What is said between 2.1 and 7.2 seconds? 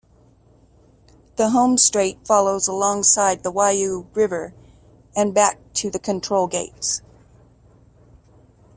follows alongside the Waiau River and back to the Control Gates.